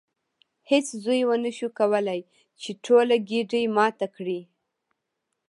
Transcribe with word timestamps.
هیڅ 0.69 0.85
زوی 1.03 1.21
ونشو 1.27 1.67
کولی 1.79 2.19
چې 2.61 2.69
ټوله 2.85 3.15
ګېډۍ 3.29 3.63
ماته 3.77 4.07
کړي. 4.15 4.41